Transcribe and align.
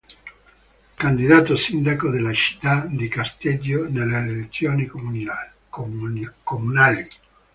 Candidato 0.95 1.55
sindaco 1.55 2.09
della 2.09 2.33
città 2.33 2.87
di 2.89 3.07
Casteggio 3.07 3.87
nelle 3.87 4.17
elezioni 4.17 4.87
comunali. 4.87 6.31